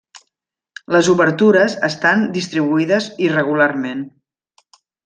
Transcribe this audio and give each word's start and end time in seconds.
Les 0.95 1.09
obertures 1.13 1.75
estan 1.89 2.25
distribuïdes 2.39 3.13
irregularment. 3.29 4.07